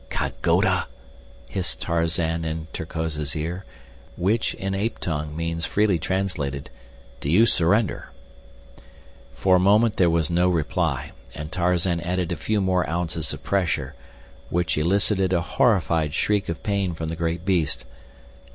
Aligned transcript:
"Ka 0.09 0.31
goda?" 0.41 0.85
hissed 1.47 1.79
Tarzan 1.79 2.43
in 2.43 2.65
Terkoz's 2.73 3.35
ear, 3.35 3.65
which, 4.17 4.55
in 4.55 4.73
ape 4.73 4.97
tongue, 4.97 5.35
means, 5.37 5.67
freely 5.67 5.99
translated: 5.99 6.71
"Do 7.19 7.29
you 7.29 7.45
surrender?" 7.45 8.09
For 9.35 9.57
a 9.57 9.59
moment 9.59 9.97
there 9.97 10.09
was 10.09 10.31
no 10.31 10.49
reply, 10.49 11.11
and 11.35 11.51
Tarzan 11.51 11.99
added 11.99 12.31
a 12.31 12.35
few 12.35 12.61
more 12.61 12.89
ounces 12.89 13.31
of 13.31 13.43
pressure, 13.43 13.93
which 14.49 14.75
elicited 14.75 15.33
a 15.33 15.41
horrified 15.41 16.15
shriek 16.15 16.49
of 16.49 16.63
pain 16.63 16.95
from 16.95 17.09
the 17.09 17.15
great 17.15 17.45
beast. 17.45 17.85